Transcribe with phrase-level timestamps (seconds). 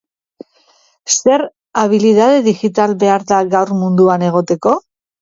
[1.17, 1.43] Zer
[1.83, 4.79] abilidade digital behar da gaur munduan egoteko?